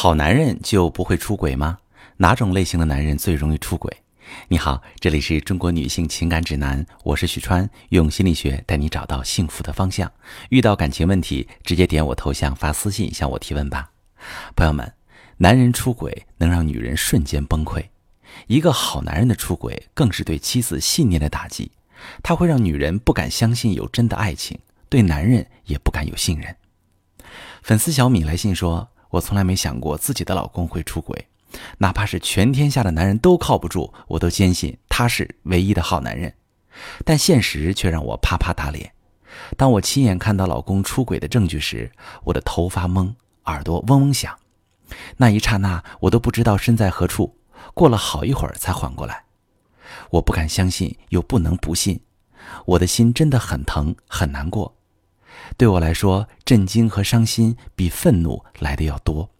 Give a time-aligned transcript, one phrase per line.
[0.00, 1.76] 好男人就不会出轨吗？
[2.18, 3.92] 哪种类型的男人最容易出轨？
[4.46, 10.08] 你好，这里是中国女性情感指南，我是许川，用心理学带你找到幸福的方向。
[10.50, 13.90] 遇到感情问题，直接点我头像发私信向我提问吧。
[14.54, 14.94] 朋友们，
[15.38, 17.84] 男人出轨能让女人瞬间崩溃，
[18.46, 21.72] 一个好男人的出轨更是对妻子信念的打击，
[22.22, 26.54] 他会让女人不敢相信有真的爱情，对男人也不敢有信任。
[27.64, 28.88] 粉丝小米来信说。
[29.10, 31.28] 我从来没想过自己的老公会出轨，
[31.78, 36.34] 哪怕是全天下的男人都靠不住，我都坚信他是唯一的好男人。
[37.04, 38.92] 但现实却让我啪啪打脸。
[39.56, 41.90] 当我亲眼看到老公出轨的证据时，
[42.24, 44.36] 我的头发懵，耳朵嗡嗡响。
[45.16, 47.36] 那一刹那，我都不知道身在何处。
[47.74, 49.24] 过了好一会儿才缓过来。
[50.10, 52.00] 我不敢相信，又不能不信。
[52.64, 54.77] 我的心真的很疼，很难过。
[55.56, 59.30] 对我来说，震惊和伤心比愤怒来的要多。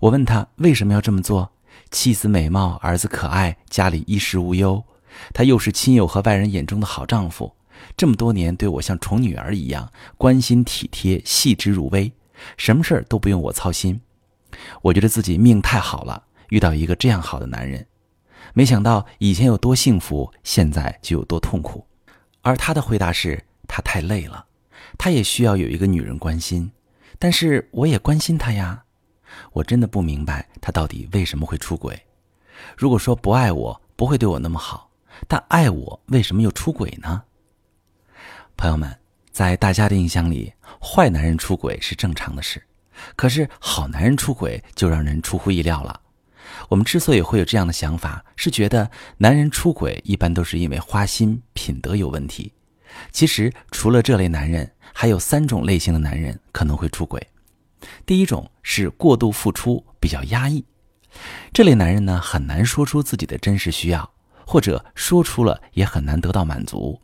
[0.00, 1.52] 我问他为什么要这么做？
[1.90, 4.84] 妻子美貌，儿子可爱，家里衣食无忧，
[5.32, 7.52] 他又是亲友和外人眼中的好丈夫，
[7.96, 12.12] 这么多年对我像宠女儿一样关心体贴，细致入微，
[12.56, 14.00] 什么事儿都不用我操心。
[14.82, 17.86] 我觉得自己命太好了，遇到一个这样好的男人。
[18.52, 21.86] 没想到以前有多幸福，现在就有多痛苦。
[22.42, 24.44] 而他的回答是他太累了。
[25.02, 26.70] 他也需要有一个女人关心，
[27.18, 28.84] 但是我也关心他呀。
[29.50, 31.98] 我真的不明白他到底为什么会出轨。
[32.76, 34.90] 如果说不爱我，不会对我那么好，
[35.26, 37.22] 但爱我，为什么又出轨呢？
[38.58, 38.94] 朋友们，
[39.32, 42.62] 在大家的印象里，坏男人出轨是正常的事，
[43.16, 45.98] 可是好男人出轨就让人出乎意料了。
[46.68, 52.52] 我们之所以会有这样的想法，是觉得男人出轨一般都是因为花心、品德有问题。
[53.12, 57.24] 其实，除了这类男人，还有三种类型的男人可能会出轨。
[58.04, 60.64] 第一种是过度付出，比较压抑。
[61.52, 64.08] 这类男人呢，很难说出自己的真实需要，
[64.46, 67.00] 或者说出了也很难得到满足。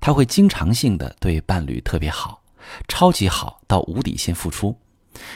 [0.00, 2.42] 他会经常性的对伴侣特别好，
[2.86, 4.78] 超级好到无底线付出。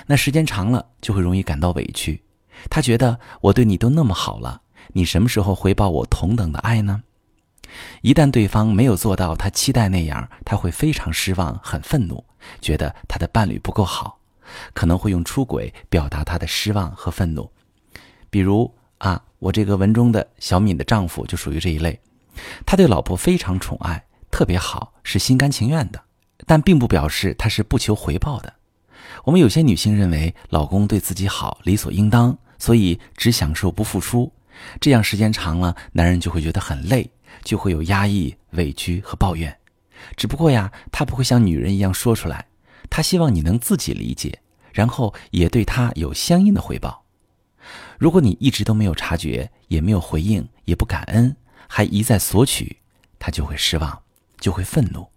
[0.06, 2.22] 那时间长了，就会容易感到委屈。
[2.70, 7.02] 他觉得我对你都那么好了，你什么时候回报我同等的爱呢？
[8.02, 12.24] 一旦对方没有做到他期待那样，他会非常失望、很愤怒，
[12.60, 14.18] 觉得他的伴侣不够好，
[14.72, 17.50] 可能会用出轨表达他的失望和愤怒。
[18.30, 22.00] 比如啊，我这个文中的小敏的丈夫就属于这一类，
[22.64, 26.02] 他对老婆非常宠爱，特别好，是心甘情愿的，
[26.46, 28.52] 但并不表示他是不求回报的。
[29.24, 34.32] 我们有些女性认为老公对自己好理所应当，所以只享受不付出，
[34.80, 37.10] 这样时间长了，男人就会觉得很累。
[37.44, 39.56] 就会有压抑、委屈和抱怨，
[40.16, 42.46] 只不过呀，他不会像女人一样说出来，
[42.90, 44.40] 他希望你能自己理解，
[44.72, 47.04] 然后也对他有相应的回报。
[47.98, 51.34] 如果你一直都没有察觉，也没有回应，也不感恩，
[51.66, 52.76] 还一再索取，
[53.18, 54.02] 他就会失望，
[54.38, 55.08] 就会愤怒。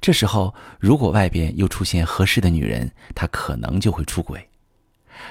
[0.00, 4.48] 这时候，如果外边又出现合适的女人，他可能就会出轨。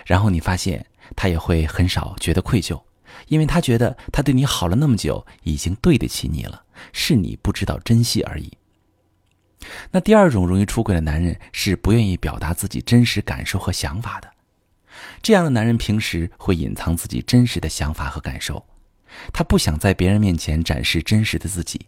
[0.06, 2.80] 然后你发现，他也会很少觉得愧疚。
[3.28, 8.52] 因为他觉得他对你好了那么久，已经对得起你了，是你不知道珍惜而已。
[9.92, 14.30] 那第二种容易出轨的男人是不愿意表达自己真实感受和想法的。
[15.22, 18.66] 这样的男人平时会隐藏自己真实的想法和感受，
[19.34, 21.86] 他不想在别人面前展示真实的自己。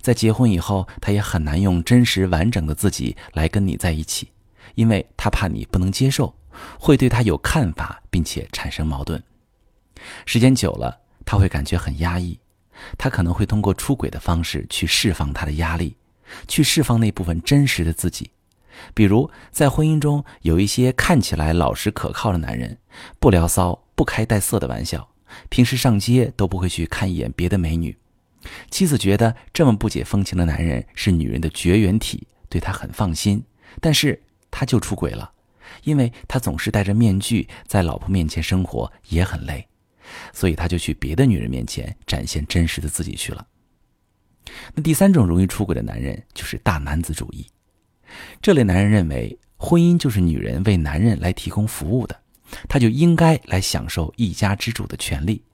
[0.00, 4.30] 在结婚以后，他也很难用真实完整的自己来跟你在一起，
[4.74, 6.34] 因为他怕你不能接受，
[6.78, 9.22] 会对他有看法，并且产生矛盾。
[10.26, 12.38] 时间久了，他会感觉很压抑，
[12.96, 15.96] 他可能会通过出轨的方式去释放他的压力，
[16.46, 18.30] 去释放那部分真实的自己。
[18.94, 22.78] 比如，在婚姻中有一些看起来老实可靠的男人，
[23.18, 25.08] 不聊骚，不开带色的玩笑，
[25.48, 27.96] 平时上街都不会去看一眼别的美女。
[28.70, 33.42] 妻子觉得这么不解风情的男人是女人的绝缘体，对他很放心，
[33.80, 35.32] 但是他就出轨了，
[35.82, 39.66] 因为他总是戴着面具在老婆面前生活，也很累。
[40.32, 43.46] 所以他就去别的女人面前展现真实的自己去了。
[44.74, 47.46] 那第三种容易出轨的男人就是大男子主义。
[48.40, 52.18] 这类男人认为婚姻就是女人为男人来提供服务的，
[52.68, 55.44] 他就应该来享受一家之主的权利。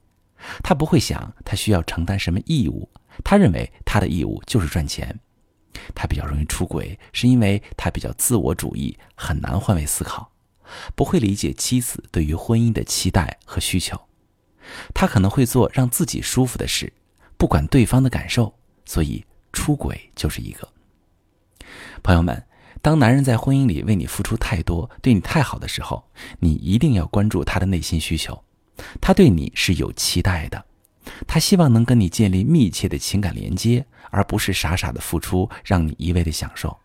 [0.63, 2.89] 他不会想他需要承担什么义务，
[3.25, 5.19] 他认为他的义务就是赚钱。
[5.95, 10.31] 他比较容易出轨，是因为他比较自我主义，很难换位思考，
[10.95, 14.01] 不会理解妻子对于婚姻的期待和需求。
[14.93, 16.93] 他可能会做让自己舒服的事，
[17.37, 20.69] 不管对方的感受，所以出轨就是一个。
[22.03, 22.45] 朋友们，
[22.83, 26.05] 当男人在婚姻里为你付出太多，对你太好的时候，
[26.39, 28.43] 你一定要关注他的内心需求。
[29.01, 30.65] 他对你是有期待的，
[31.27, 36.77] 他希望能跟你建立密切的情感连接，而不是傻傻的付出，让你一味的享受。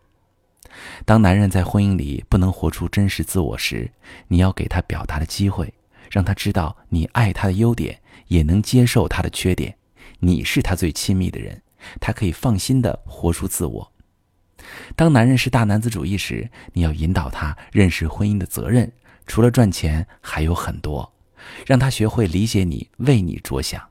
[1.04, 3.92] 当男人在婚姻里不能活出真实自我时，
[4.28, 5.74] 你要给他表达的机会，
[6.10, 9.78] 让他知道你爱他的优点，也能接受他的缺点。
[10.20, 11.62] 你是他最亲密的人，
[12.02, 13.92] 他可以放心的活出自我。
[14.96, 18.92] 当男人是大男子主义时，你要引导他认识婚姻的责任，
[19.26, 21.14] 除了赚钱还有很多，
[21.66, 23.82] 让他学会理解你，为你着想，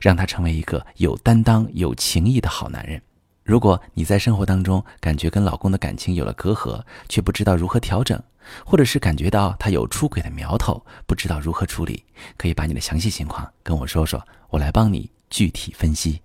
[0.00, 3.00] 让他成为一个有担当、有情义的好男人。
[3.42, 8.22] 如果你在生活当中感觉跟老公的感情有了隔阂，却不知道如何调整，
[8.64, 12.04] 或者是感觉到他有出轨的苗头，不知道如何处理，
[12.36, 16.20] 可以把你的详细情况跟我说说，我来帮你具体分析。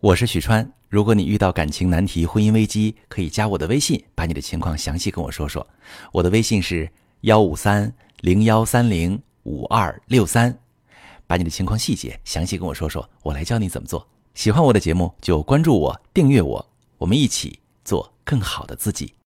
[0.00, 5.66] 我是许川，如果你遇到感情难题、婚姻危机，可以加我的微信，把你的情况详细跟我说说。
[6.12, 6.90] 我的微信是
[7.22, 10.58] 幺五三零幺三零五二六三，
[11.26, 14.08] 把你的情况细节详细跟我说说，我来教你怎么做。
[14.32, 19.12] 喜欢我的节目就关注我、订阅我，我们一起做更好的自己。